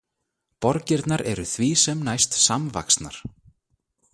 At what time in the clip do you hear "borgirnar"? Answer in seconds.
0.65-1.23